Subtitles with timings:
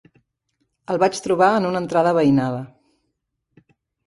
[0.93, 2.63] El vaig trobar en una entrada veïnada.